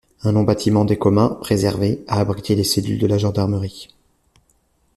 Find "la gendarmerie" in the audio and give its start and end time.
3.05-3.87